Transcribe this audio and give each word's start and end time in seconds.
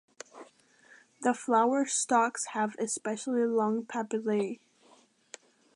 The 1.21 1.35
flower 1.35 1.85
stalks 1.85 2.45
have 2.55 2.75
especially 2.79 3.45
long 3.45 3.85
papillae. 3.85 4.59